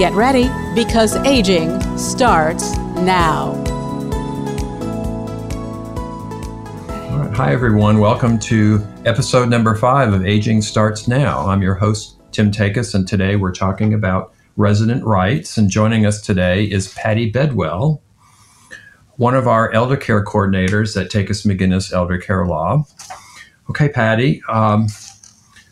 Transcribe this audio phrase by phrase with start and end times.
[0.00, 3.52] Get ready because aging starts now.
[7.34, 7.98] Hi, everyone.
[7.98, 11.46] Welcome to episode number five of Aging Starts Now.
[11.46, 15.58] I'm your host, Tim Takis, and today we're talking about resident rights.
[15.58, 18.00] And joining us today is Patty Bedwell,
[19.16, 22.86] one of our elder care coordinators at Takis McGinnis Elder Care Law.
[23.68, 24.86] Okay, Patty, um,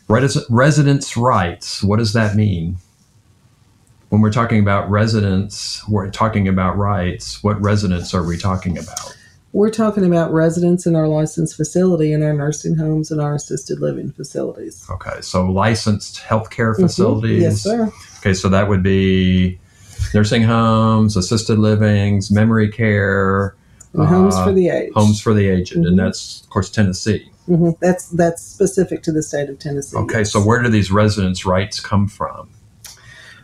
[0.07, 2.77] res- residents' rights, what does that mean?
[4.09, 7.43] When we're talking about residents, we're talking about rights.
[7.43, 9.15] What residents are we talking about?
[9.51, 13.79] We're talking about residents in our licensed facility, in our nursing homes, and our assisted
[13.79, 14.85] living facilities.
[14.89, 17.37] Okay, so licensed healthcare facilities.
[17.37, 17.41] Mm-hmm.
[17.41, 17.91] Yes, sir.
[18.19, 19.59] Okay, so that would be
[20.13, 23.55] nursing homes, assisted livings, memory care,
[23.93, 24.93] and homes uh, for the aged.
[24.93, 25.87] Homes for the aged, mm-hmm.
[25.87, 27.31] and that's of course Tennessee.
[27.47, 27.71] Mm-hmm.
[27.79, 29.97] That's that's specific to the state of Tennessee.
[29.97, 30.31] Okay, yes.
[30.31, 32.49] so where do these residents' rights come from?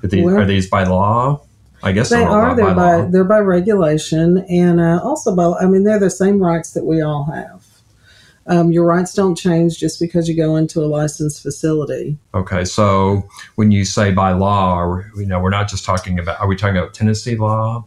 [0.06, 1.42] Are these, well, are these by law?
[1.84, 2.56] I guess they are.
[2.56, 5.52] They're by, by they're by regulation, and uh, also by.
[5.60, 7.66] I mean, they're the same rights that we all have.
[8.48, 12.18] Um, your rights don't change just because you go into a licensed facility.
[12.34, 16.40] Okay, so when you say by law, you know, we're not just talking about.
[16.40, 17.86] Are we talking about Tennessee law,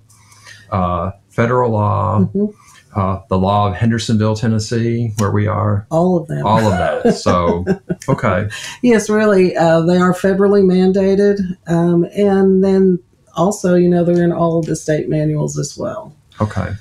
[0.71, 2.21] uh, federal law?
[2.21, 5.87] Mm-hmm uh, the law of Hendersonville, Tennessee, where we are.
[5.91, 6.47] All of them.
[6.47, 7.15] All of that.
[7.19, 7.65] So,
[8.09, 8.49] okay.
[8.83, 12.99] yes, really, uh, they are federally mandated, um, and then
[13.37, 16.15] also, you know, they're in all of the state manuals as well.
[16.41, 16.73] Okay.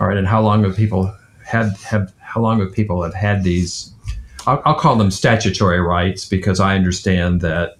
[0.00, 0.16] All right.
[0.16, 3.92] And how long have people had have how long have people have had these?
[4.46, 7.76] I'll, I'll call them statutory rights because I understand that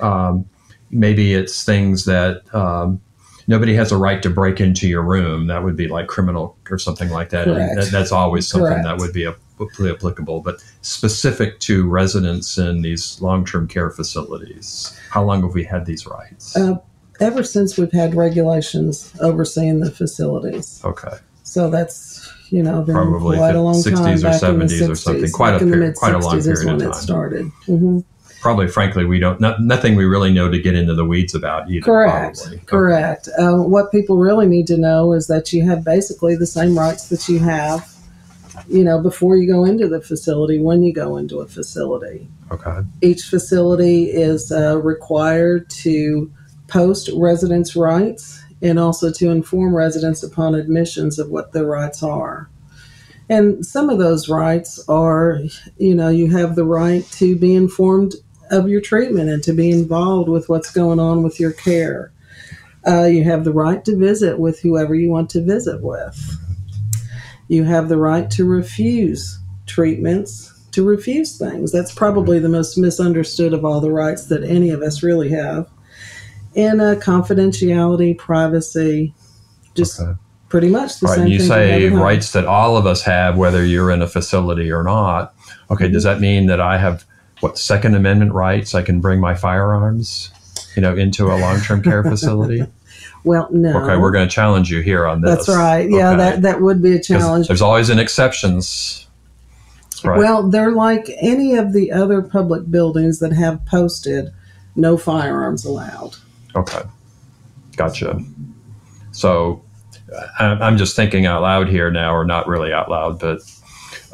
[0.00, 0.48] um,
[0.90, 3.00] maybe it's things that um,
[3.46, 5.46] nobody has a right to break into your room.
[5.46, 7.46] That would be like criminal or something like that.
[7.46, 8.84] that that's always something Correct.
[8.84, 10.40] that would be applicable.
[10.40, 15.86] But specific to residents in these long term care facilities, how long have we had
[15.86, 16.56] these rights?
[16.56, 16.76] Uh,
[17.20, 20.82] ever since we've had regulations overseeing the facilities.
[20.84, 21.16] Okay.
[21.42, 24.06] So that's you know been probably quite a long 60s time.
[24.06, 25.30] or 70s or something.
[25.30, 26.90] Quite a period, quite a long period of time.
[26.90, 27.46] It started.
[27.66, 28.00] Mm-hmm
[28.46, 31.68] probably, frankly, we don't not, nothing we really know to get into the weeds about
[31.68, 31.84] either.
[31.84, 32.38] Correct.
[32.38, 32.58] Probably.
[32.66, 33.28] Correct.
[33.28, 33.42] Okay.
[33.42, 37.08] Uh, what people really need to know is that you have basically the same rights
[37.08, 37.92] that you have,
[38.68, 42.28] you know, before you go into the facility when you go into a facility.
[42.52, 42.86] Okay.
[43.02, 46.30] Each facility is uh, required to
[46.68, 52.48] post residents' rights and also to inform residents upon admissions of what their rights are.
[53.28, 55.40] And some of those rights are,
[55.78, 58.14] you know, you have the right to be informed
[58.50, 62.12] of your treatment and to be involved with what's going on with your care.
[62.86, 66.36] Uh, you have the right to visit with whoever you want to visit with.
[67.48, 71.72] You have the right to refuse treatments, to refuse things.
[71.72, 75.68] That's probably the most misunderstood of all the rights that any of us really have.
[76.54, 79.14] And uh, confidentiality, privacy,
[79.74, 80.12] just okay.
[80.48, 83.90] pretty much the right, same you say rights that all of us have, whether you're
[83.90, 85.34] in a facility or not.
[85.70, 85.92] Okay, mm-hmm.
[85.92, 87.04] does that mean that I have
[87.40, 88.74] what Second Amendment rights?
[88.74, 90.30] I can bring my firearms,
[90.74, 92.64] you know, into a long-term care facility.
[93.24, 93.82] well, no.
[93.82, 95.46] Okay, we're going to challenge you here on this.
[95.46, 95.88] That's right.
[95.88, 96.16] Yeah, okay.
[96.16, 97.48] that that would be a challenge.
[97.48, 99.06] There's always an exceptions.
[100.04, 100.18] Right.
[100.18, 104.32] Well, they're like any of the other public buildings that have posted
[104.74, 106.16] no firearms allowed.
[106.54, 106.82] Okay,
[107.76, 108.22] gotcha.
[109.12, 109.64] So
[110.38, 113.40] I'm just thinking out loud here now, or not really out loud, but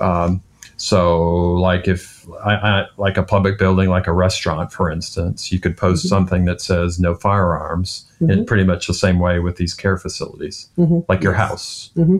[0.01, 0.43] um,
[0.83, 5.61] so, like if I, I, like a public building, like a restaurant, for instance, you
[5.61, 6.09] could post mm-hmm.
[6.09, 8.33] something that says no firearms, mm-hmm.
[8.33, 10.99] in pretty much the same way with these care facilities, mm-hmm.
[11.09, 12.17] like your house, mm-hmm.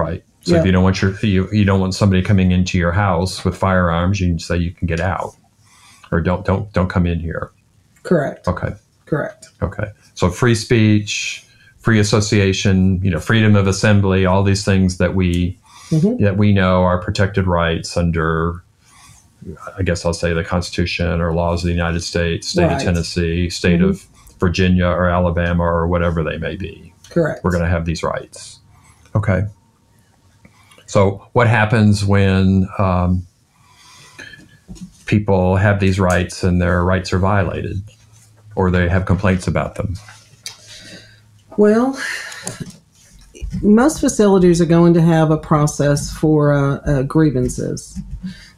[0.00, 0.22] right?
[0.42, 3.44] So if you don't want your you, you don't want somebody coming into your house
[3.44, 5.34] with firearms, you can say you can get out,
[6.12, 7.50] or don't don't don't come in here.
[8.04, 8.46] Correct.
[8.46, 8.74] Okay.
[9.06, 9.48] Correct.
[9.62, 9.90] Okay.
[10.14, 11.44] So free speech,
[11.78, 15.58] free association, you know, freedom of assembly, all these things that we
[15.90, 16.22] mm-hmm.
[16.22, 18.62] that we know are protected rights under,
[19.76, 22.76] I guess I'll say the Constitution or laws of the United States, state right.
[22.76, 23.90] of Tennessee, state mm-hmm.
[23.90, 24.06] of
[24.38, 26.92] Virginia or Alabama or whatever they may be.
[27.10, 27.44] Correct.
[27.44, 28.60] We're going to have these rights.
[29.14, 29.44] Okay.
[30.86, 33.26] So, what happens when um,
[35.06, 37.82] people have these rights and their rights are violated
[38.54, 39.94] or they have complaints about them?
[41.56, 41.98] Well,
[43.62, 47.98] most facilities are going to have a process for uh, uh, grievances.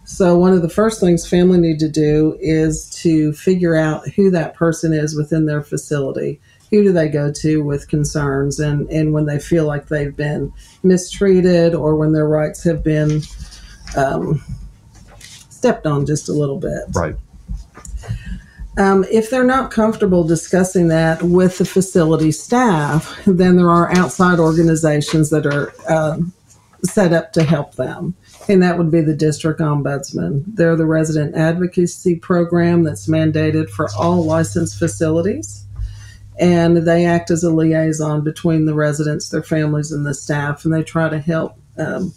[0.05, 4.31] So, one of the first things family need to do is to figure out who
[4.31, 6.41] that person is within their facility.
[6.71, 10.53] Who do they go to with concerns and, and when they feel like they've been
[10.83, 13.23] mistreated or when their rights have been
[13.97, 14.43] um,
[15.19, 16.85] stepped on just a little bit?
[16.95, 17.17] Right.
[18.79, 24.39] Um, if they're not comfortable discussing that with the facility staff, then there are outside
[24.39, 26.33] organizations that are um,
[26.83, 28.15] set up to help them.
[28.49, 30.45] And that would be the district ombudsman.
[30.47, 35.65] They're the resident advocacy program that's mandated for all licensed facilities.
[36.39, 40.65] And they act as a liaison between the residents, their families, and the staff.
[40.65, 42.13] And they try to help um,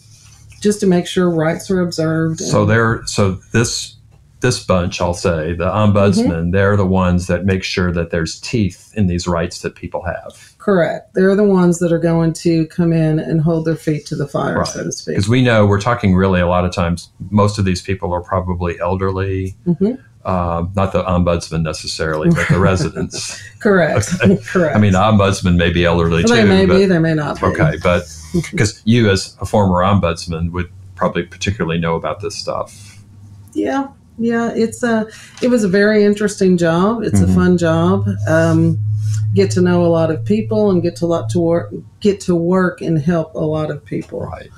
[0.61, 2.41] just to make sure rights are observed.
[2.41, 3.95] So they're so this
[4.41, 6.51] this bunch, I'll say, the ombudsman, Mm-hmm.
[6.51, 10.55] they're the ones that make sure that there's teeth in these rights that people have.
[10.59, 11.13] Correct.
[11.13, 14.27] They're the ones that are going to come in and hold their feet to the
[14.27, 14.67] fire, Right.
[14.67, 15.15] so to speak.
[15.15, 18.21] Because we know we're talking really a lot of times, most of these people are
[18.21, 19.97] probably elderly, Mhm.
[20.25, 23.41] um, not the ombudsman necessarily, but the residents.
[23.59, 24.07] Correct.
[24.23, 24.37] Okay.
[24.47, 24.73] Correct.
[24.75, 26.47] I mean, the ombudsman may be elderly they too.
[26.47, 27.47] may but, be, they may not be.
[27.47, 28.03] Okay, but
[28.51, 33.01] because you, as a former ombudsman, would probably particularly know about this stuff.
[33.53, 33.87] Yeah,
[34.19, 34.51] yeah.
[34.55, 35.07] It's a.
[35.41, 37.03] It was a very interesting job.
[37.03, 37.29] It's Mhm.
[37.29, 38.07] a fun job.
[38.27, 38.77] Um,
[39.33, 41.73] get to know a lot of people and get to lot to work.
[41.99, 44.21] Get to work and help a lot of people.
[44.21, 44.49] Right.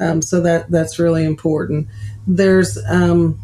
[0.00, 1.86] Um, so that that's really important.
[2.26, 3.38] There's um,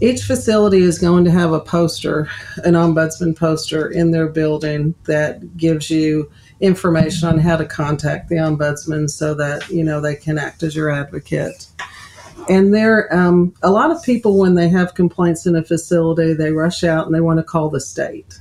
[0.00, 2.28] each facility is going to have a poster,
[2.64, 6.30] an ombudsman poster in their building that gives you
[6.60, 10.74] information on how to contact the ombudsman so that you know they can act as
[10.74, 11.66] your advocate.
[12.48, 16.50] And there, um, a lot of people when they have complaints in a facility, they
[16.50, 18.40] rush out and they want to call the state.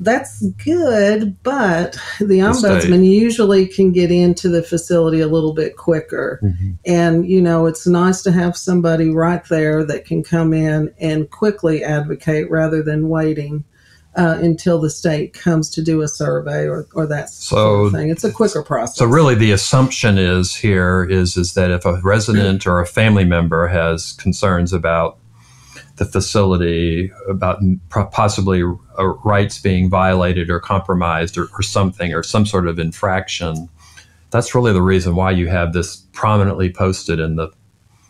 [0.00, 6.40] That's good, but the ombudsman usually can get into the facility a little bit quicker.
[6.84, 11.30] And, you know, it's nice to have somebody right there that can come in and
[11.30, 13.64] quickly advocate rather than waiting
[14.16, 18.10] uh, until the state comes to do a survey or, or that sort of thing.
[18.10, 18.96] It's a quicker process.
[18.96, 23.24] So really, the assumption is here is is that if a resident or a family
[23.24, 25.18] member has concerns about
[25.96, 28.62] the facility, about possibly
[28.98, 33.68] uh, rights being violated or compromised or, or something or some sort of infraction,
[34.30, 37.50] that's really the reason why you have this prominently posted in the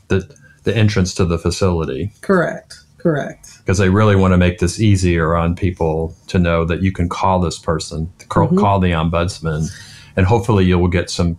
[0.09, 2.84] the, the entrance to the facility Correct.
[3.05, 3.59] Correct.
[3.59, 7.07] because they really want to make this easier on people to know that you can
[7.09, 8.59] call this person, call, Mhm.
[8.59, 9.71] call the ombudsman,
[10.17, 11.37] and hopefully you will get some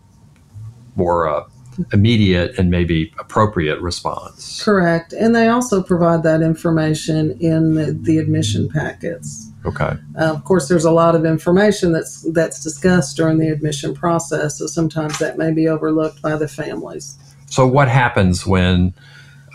[0.96, 1.44] more uh,
[1.92, 4.62] immediate and maybe appropriate response.
[4.64, 5.12] Correct.
[5.12, 9.50] And they also provide that information in the, the admission packets.
[9.66, 9.98] Okay.
[10.18, 14.60] Uh, of course, there's a lot of information that's that's discussed during the admission process,
[14.60, 17.18] so sometimes that may be overlooked by the families.
[17.48, 18.94] So what happens when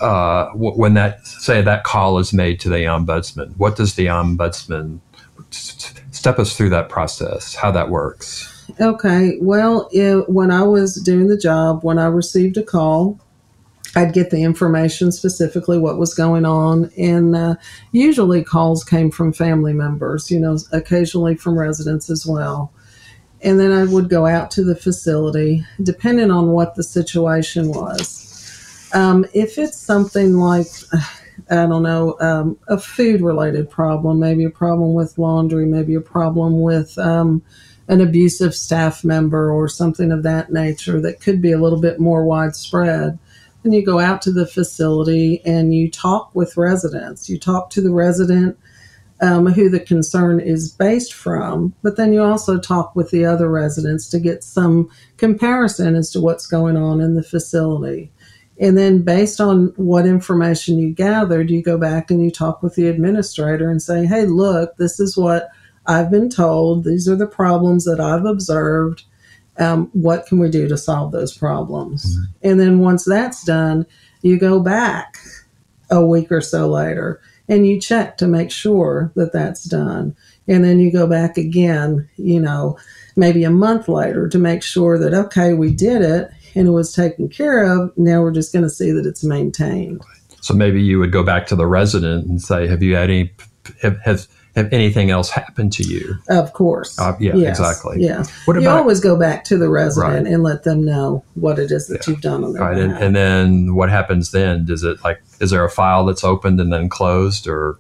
[0.01, 3.57] uh, when that say that call is made to the ombudsman?
[3.57, 5.01] What does the ombudsman
[5.51, 7.55] step us through that process?
[7.55, 8.47] How that works?
[8.81, 9.39] Okay.
[9.41, 13.19] Well, it, when I was doing the job, when I received a call,
[13.97, 17.57] I'd get the information specifically what was going on, and uh,
[17.91, 20.31] usually calls came from family members.
[20.31, 22.73] You know, occasionally from residents as well.
[23.43, 28.30] And then I would go out to the facility, depending on what the situation was.
[28.93, 30.67] Um, if it's something like,
[31.51, 36.01] I don't know, um, a food related problem, maybe a problem with laundry, maybe a
[36.01, 37.43] problem with um,
[37.89, 41.99] an abusive staff member or something of that nature that could be a little bit
[41.99, 43.19] more widespread,
[43.63, 47.29] then you go out to the facility and you talk with residents.
[47.29, 48.57] You talk to the resident
[49.21, 53.51] um, who the concern is based from, but then you also talk with the other
[53.51, 58.11] residents to get some comparison as to what's going on in the facility.
[58.61, 62.75] And then, based on what information you gathered, you go back and you talk with
[62.75, 65.49] the administrator and say, hey, look, this is what
[65.87, 66.85] I've been told.
[66.85, 69.05] These are the problems that I've observed.
[69.59, 72.19] Um, what can we do to solve those problems?
[72.43, 73.87] And then, once that's done,
[74.21, 75.17] you go back
[75.91, 80.15] a week or so later and you check to make sure that that's done.
[80.47, 82.79] And then you go back again, you know,
[83.17, 86.93] maybe a month later to make sure that, okay, we did it and it was
[86.93, 87.93] taken care of.
[87.97, 90.03] Now we're just going to see that it's maintained.
[90.41, 93.33] So maybe you would go back to the resident and say, "Have you had any?
[93.83, 94.27] Have, have,
[94.57, 96.99] have anything else happened to you?" Of course.
[96.99, 98.03] Uh, yeah, Yes, exactly.
[98.03, 98.25] Yeah.
[98.47, 100.33] What you about always go back to the resident Right.
[100.33, 102.79] and let them know what it is that you've done on their right?
[102.79, 104.65] And, and then what happens then?
[104.65, 107.79] Does it like is there a file that's opened and then closed, or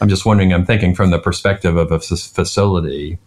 [0.00, 0.52] I'm just wondering.
[0.52, 3.18] I'm thinking from the perspective of a f- facility.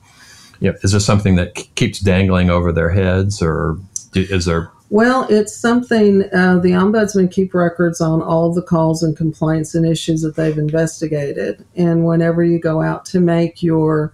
[0.60, 3.78] you know, is this something that k- keeps dangling over their heads, or
[4.14, 4.72] is there?
[4.92, 9.86] Well, it's something uh, the ombudsman keep records on all the calls and complaints and
[9.86, 14.12] issues that they've investigated, and whenever you go out to make your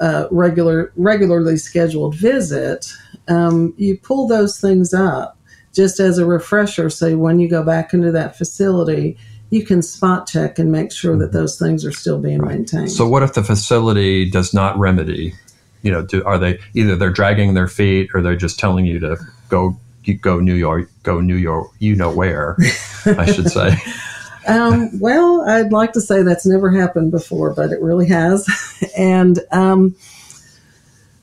[0.00, 2.92] uh, regular regularly scheduled visit,
[3.28, 5.38] um, you pull those things up
[5.72, 6.90] just as a refresher.
[6.90, 9.16] So when you go back into that facility,
[9.50, 12.90] you can spot check and make sure that those things are still being maintained.
[12.90, 15.34] So what if the facility does not remedy?
[15.82, 18.98] You know, do, are they either they're dragging their feet or they're just telling you
[19.00, 19.16] to
[19.48, 19.76] go
[20.20, 22.56] go New York, go New York, you know where,
[23.04, 23.76] I should say.
[24.48, 28.48] Um, well, I'd like to say that's never happened before, but it really has.
[28.96, 29.94] and um,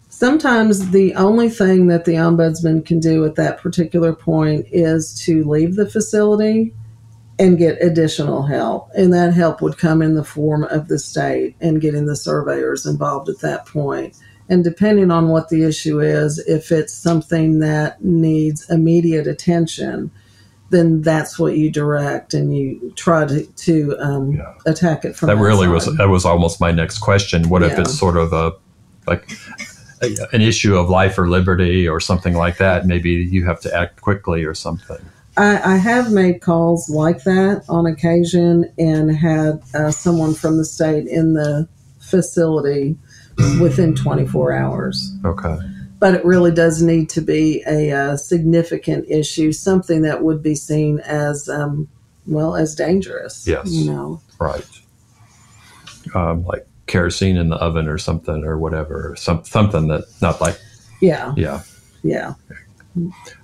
[0.10, 5.44] sometimes the only thing that the ombudsman can do at that particular point is to
[5.44, 6.72] leave the facility
[7.40, 8.92] and get additional help.
[8.94, 12.86] And that help would come in the form of the state and getting the surveyors
[12.86, 14.16] involved at that point.
[14.50, 20.12] And depending on what the issue is, if it's something that needs immediate attention,
[20.70, 24.54] then that's what you direct and you try to, to um, Yeah.
[24.66, 27.50] attack it from that that really was that was almost my next question.
[27.50, 28.54] What if it's sort of a
[29.08, 29.32] like
[30.02, 32.86] a, an issue of life or liberty or something like that?
[32.86, 34.98] Maybe you have to act quickly or something.
[35.38, 40.66] I, I have made calls like that on occasion and had uh, someone from the
[40.66, 41.68] state in the
[42.00, 42.98] facility
[43.60, 45.12] within 24 hours.
[45.24, 45.58] Okay.
[46.00, 50.56] But it really does need to be a, uh significant issue, something that would be
[50.56, 51.88] seen as, um,
[52.28, 53.48] well, as dangerous.
[53.48, 53.72] Yes.
[53.72, 54.66] You know, Right.
[56.14, 59.16] Um, like kerosene in the oven or something or whatever.
[59.18, 60.60] Some something that not like
[61.02, 61.64] yeah, yeah.
[62.04, 62.34] yeah.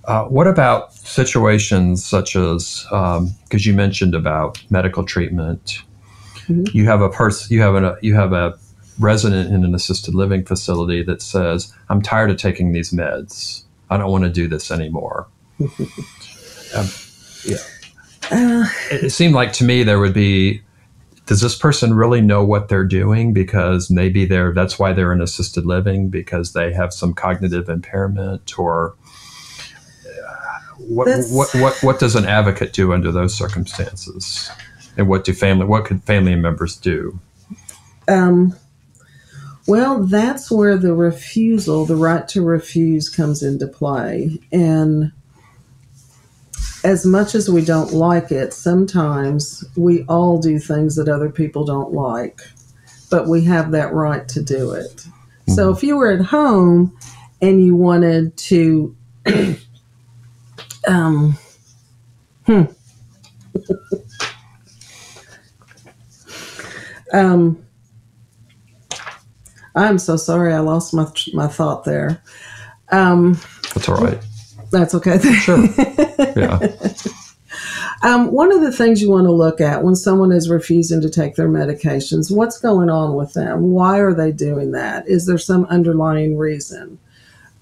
[0.05, 5.79] Uh, what about situations such as because you mentioned about medical treatment?
[6.47, 6.73] Mhm.
[6.73, 8.57] You have a person, you have a you have a
[8.99, 13.63] resident in an assisted living facility that says, "I'm tired of taking these meds.
[13.89, 15.27] I don't want to do this anymore."
[16.75, 16.87] um,
[17.45, 17.57] yeah,
[18.31, 20.61] Uh, it, it seemed like to me there would be.
[21.27, 23.31] Does this person really know what they're doing?
[23.31, 28.59] Because maybe they're that's why they're in assisted living because they have some cognitive impairment
[28.59, 28.95] or
[30.87, 34.49] what, what what what does an advocate do under those circumstances?
[34.97, 37.19] And what do family what could family members do?
[38.07, 38.55] Um,
[39.67, 44.39] well, that's where the refusal, the right to refuse, comes into play.
[44.51, 45.11] And
[46.83, 51.63] as much as we don't like it, sometimes we all do things that other people
[51.63, 52.41] don't like,
[53.09, 55.05] but we have that right to do it.
[55.47, 56.97] So if you were at home
[57.41, 58.95] and you wanted to,
[60.87, 61.37] um,
[62.45, 62.63] hmm.
[67.13, 67.63] um,
[69.75, 70.53] I'm so sorry.
[70.53, 72.21] I lost my my thought there.
[72.89, 73.39] Um,
[73.73, 74.19] That's all right.
[74.71, 75.17] that's okay.
[75.33, 75.65] Sure.
[76.35, 76.59] Yeah.
[78.03, 81.09] Um, one of the things you want to look at when someone is refusing to
[81.09, 83.71] take their medications, what's going on with them?
[83.71, 85.07] Why are they doing that?
[85.07, 86.97] Is there some underlying reason?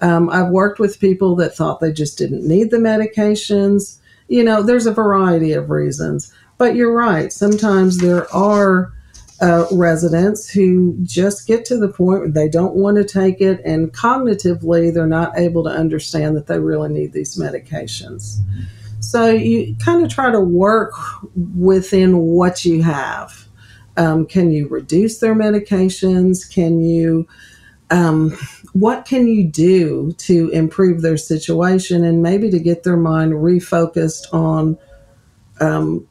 [0.00, 3.98] Um, I've worked with people that thought they just didn't need the medications.
[4.28, 6.32] You know, there's a variety of reasons.
[6.56, 7.32] But you're right.
[7.32, 8.92] Sometimes there are
[9.40, 13.60] uh, residents who just get to the point where they don't want to take it,
[13.64, 18.40] and cognitively, they're not able to understand that they really need these medications.
[19.00, 20.92] So you kind of try to work
[21.56, 23.46] within what you have.
[23.96, 26.48] Um, can you reduce their medications?
[26.52, 27.26] Can you,
[27.90, 28.36] um,
[28.74, 34.32] what can you do to improve their situation and maybe to get their mind refocused
[34.34, 34.78] on
[35.60, 36.06] um,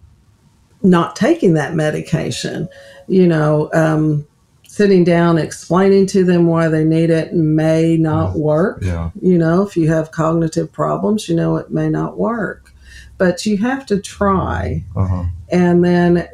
[0.83, 2.67] not taking that medication?
[3.07, 4.27] You know, um,
[4.67, 8.79] sitting down, explaining to them why they need it may not work.
[8.81, 9.09] Yeah.
[9.21, 12.71] You know, if you have cognitive problems, you know it may not work.
[13.17, 14.83] But you have to try.
[14.95, 15.25] Uh-huh.
[15.49, 16.27] And then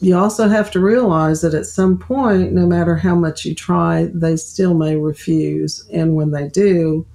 [0.00, 4.10] you also have to realize that at some point, no matter how much you try,
[4.12, 5.86] they still may refuse.
[5.92, 7.06] And when they do,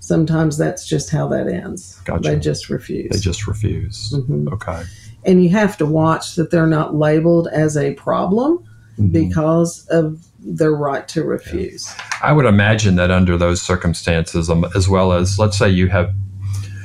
[0.00, 2.00] sometimes that's just how that ends.
[2.04, 2.30] Gotcha.
[2.30, 3.10] They just refuse.
[3.10, 4.12] They just refuse.
[4.12, 4.52] Mhm.
[4.52, 4.82] Okay.
[5.28, 8.64] And you have to watch that they're not labeled as a problem
[8.98, 9.12] Mhm.
[9.12, 11.92] because of their right to refuse.
[12.22, 16.14] I would imagine that under those circumstances, um, as well as let's say you have,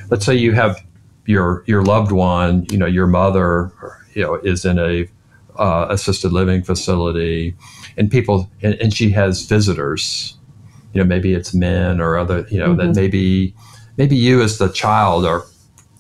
[0.10, 0.78] let's say you have
[1.26, 3.72] your your loved one, you know, your mother,
[4.14, 5.08] you know, is in a
[5.58, 7.56] uh, assisted living facility,
[7.98, 10.36] and people, and, and she has visitors,
[10.94, 12.96] you know, maybe it's men or other, you know, that Mhm.
[12.96, 13.56] maybe
[13.98, 15.44] maybe you as the child are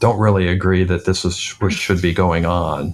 [0.03, 2.93] don't really agree that this is what should be going on.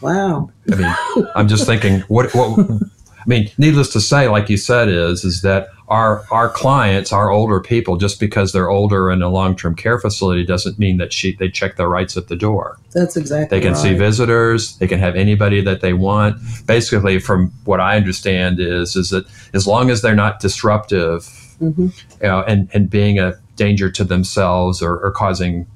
[0.00, 0.50] Wow.
[0.70, 4.88] I mean, I'm just thinking, what, what, I mean, needless to say, like you said,
[4.88, 9.28] is is that our our clients, our older people, just because they're older in a
[9.28, 12.78] long term care facility doesn't mean that she they check their rights at the door.
[12.92, 13.82] That's exactly They can right.
[13.82, 14.76] see visitors.
[14.78, 16.36] They can have anybody that they want.
[16.66, 21.22] Basically, from what I understand, is is that as long as they're not disruptive,
[21.60, 21.92] Mhm.
[22.22, 25.66] you know, and and being a danger to themselves or, or causing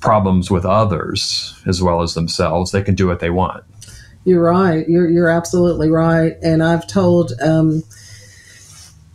[0.00, 3.64] problems with others as well as themselves, they can do what they want.
[4.24, 4.88] You're right.
[4.88, 6.36] You're you're absolutely right.
[6.42, 7.82] And I've told um,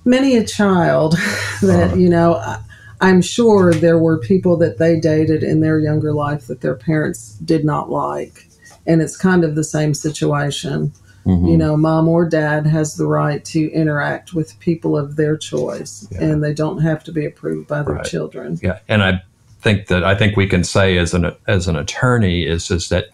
[0.04, 1.14] many a child
[1.62, 1.96] that Uh-huh.
[1.96, 2.36] you know.
[2.36, 2.60] I,
[3.02, 7.34] I'm sure there were people that they dated in their younger life that their parents
[7.44, 8.48] did not like,
[8.88, 10.94] and it's kind of the same situation.
[11.26, 11.50] Mhm.
[11.52, 16.08] You know, mom or dad has the right to interact with people of their choice,
[16.10, 16.24] Yeah.
[16.24, 18.06] and they don't have to be approved by their Right.
[18.06, 18.60] children.
[18.64, 19.22] Yeah, and I
[19.66, 23.06] think that I think we can say as an as an attorney is is that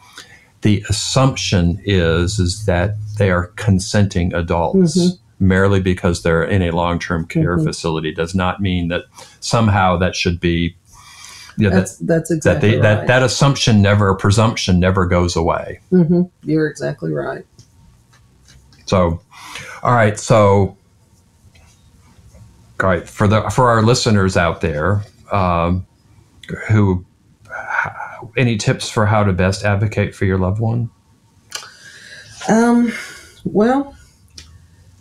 [0.63, 5.17] the assumption is is that they are consenting adults Mhm.
[5.39, 7.63] merely because they're in a long term care Mhm.
[7.63, 9.05] facility does not mean that
[9.39, 10.75] somehow that should be
[11.57, 12.81] you know, That's that's that that, they, right.
[12.81, 15.79] that that assumption never presumption never goes away.
[15.89, 17.45] hmm You're exactly right.
[18.85, 19.21] So,
[19.83, 20.19] all right.
[20.19, 20.75] So,
[22.81, 25.85] all right for the for our listeners out there um,
[26.67, 27.05] who
[28.37, 30.89] any tips for how to best advocate for your loved one?
[32.47, 32.91] Um,
[33.43, 33.95] well,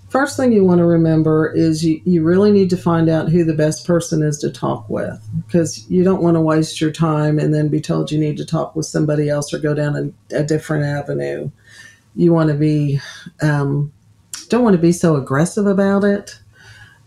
[0.09, 3.45] first thing you want to remember is you, you really need to find out who
[3.45, 7.39] the best person is to talk with because you don't want to waste your time
[7.39, 9.97] and then be told you need to talk with somebody else or go down
[10.31, 11.51] a, a different avenue.
[12.17, 13.01] You want to be,
[13.41, 13.93] um,
[14.49, 16.39] don't want to be so aggressive about it.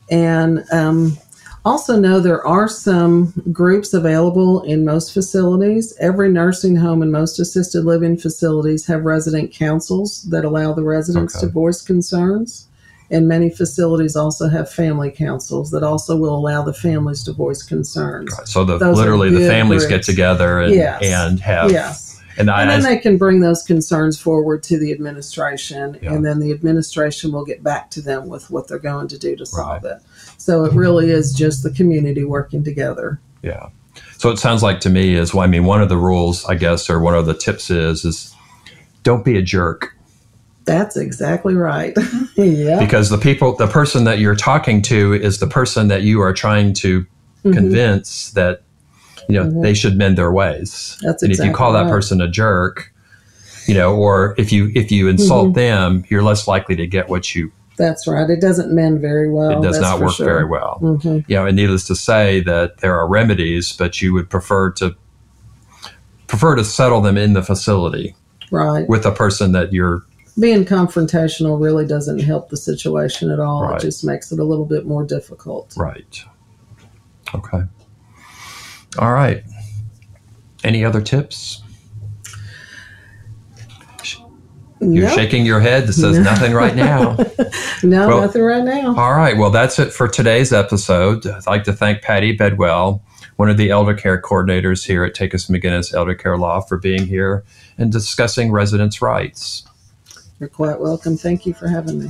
[0.10, 1.18] And um,
[1.66, 5.94] also know there are some groups available in most facilities.
[6.00, 11.36] Every nursing home and most assisted living facilities have resident councils that allow the residents
[11.36, 11.48] Okay.
[11.48, 12.68] to voice concerns.
[13.12, 17.62] And many facilities also have family councils that also will allow the families to voice
[17.62, 18.34] concerns.
[18.46, 21.04] So the literally the families get together and Yes.
[21.04, 22.03] and have Yes.
[22.38, 26.14] And I, And then I- they can bring those concerns forward to the administration, Yeah.
[26.14, 29.36] and then the administration will get back to them with what they're going to do
[29.36, 29.98] to solve it.
[30.38, 33.20] So it really is just the community working together.
[33.42, 33.68] yeah.
[34.18, 36.56] So it sounds like to me is well, I mean one of the rules I
[36.56, 38.34] guess or one of the tips is is
[39.04, 39.94] don't be a jerk
[40.66, 41.94] That's exactly right.
[42.38, 42.80] yeah.
[42.80, 46.34] because the people the person that you're talking to is the person that you are
[46.34, 47.06] trying to
[47.46, 47.54] Mhm.
[47.54, 48.62] convince that
[49.28, 49.62] you know Mhm.
[49.62, 51.90] they should mend their ways That's and if you exactly call that right.
[51.92, 52.92] person a jerk
[53.68, 55.54] you know or if you if you insult Mm-hmm.
[55.54, 58.30] them you're less likely to get what you That's right.
[58.30, 59.52] It doesn't mend very well.
[59.52, 60.26] it does not work sure.
[60.26, 64.14] very well hmm you know and needless to say that there are remedies but you
[64.14, 64.96] would prefer to
[66.28, 68.16] prefer to settle them in the facility
[68.52, 68.88] Right.
[68.88, 70.04] with a person that you're
[70.40, 73.64] Being confrontational really doesn't help the situation at all.
[73.64, 73.78] Right.
[73.78, 75.74] It just makes it a little bit more difficult.
[75.78, 76.22] right
[77.36, 77.64] okay
[79.00, 79.44] all right
[80.64, 81.62] any other tips
[84.80, 86.24] you're No, shaking your head that says No.
[86.24, 87.16] nothing right now
[87.84, 88.94] no Well- nothing right now.
[88.98, 89.38] All right.
[89.38, 91.26] Well, that's it for today's episode.
[91.26, 93.02] I'd like to thank Patty Bedwell,
[93.38, 97.08] one of the elder care coordinators here at Takis McGinnis Elder Care Law, for being
[97.08, 97.46] here
[97.78, 99.64] and discussing residents' rights.
[100.42, 101.16] You're quite welcome.
[101.16, 102.10] Thank you for having me.